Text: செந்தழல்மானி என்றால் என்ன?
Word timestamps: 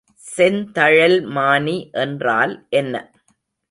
செந்தழல்மானி 0.27 1.77
என்றால் 1.99 2.55
என்ன? 2.69 2.95